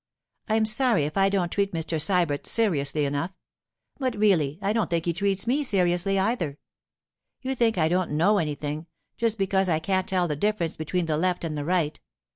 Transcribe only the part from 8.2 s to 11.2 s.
anything, just because I can't tell the difference between the